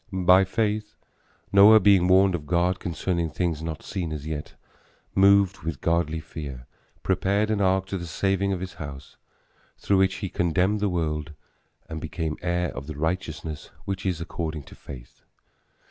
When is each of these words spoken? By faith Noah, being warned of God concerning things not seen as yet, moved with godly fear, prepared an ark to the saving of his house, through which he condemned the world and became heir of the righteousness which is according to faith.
By 0.11 0.45
faith 0.45 0.95
Noah, 1.51 1.79
being 1.79 2.07
warned 2.07 2.33
of 2.33 2.47
God 2.47 2.79
concerning 2.79 3.29
things 3.29 3.61
not 3.61 3.83
seen 3.83 4.11
as 4.11 4.25
yet, 4.25 4.55
moved 5.13 5.59
with 5.59 5.79
godly 5.79 6.19
fear, 6.19 6.65
prepared 7.03 7.51
an 7.51 7.61
ark 7.61 7.85
to 7.89 7.99
the 7.99 8.07
saving 8.07 8.51
of 8.51 8.61
his 8.61 8.73
house, 8.81 9.17
through 9.77 9.97
which 9.97 10.15
he 10.15 10.27
condemned 10.29 10.79
the 10.79 10.89
world 10.89 11.33
and 11.87 12.01
became 12.01 12.35
heir 12.41 12.69
of 12.75 12.87
the 12.87 12.97
righteousness 12.97 13.69
which 13.85 14.03
is 14.03 14.19
according 14.19 14.63
to 14.63 14.73
faith. 14.75 15.21